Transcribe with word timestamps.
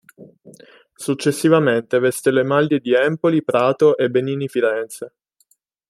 Successivamente 0.95 1.99
veste 1.99 2.31
le 2.31 2.41
maglie 2.41 2.79
di 2.79 2.91
Empoli, 2.91 3.43
Prato 3.43 3.95
e 3.97 4.09
Benini 4.09 4.47
Firenze. 4.47 5.13